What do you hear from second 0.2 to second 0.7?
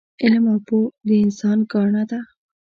علم او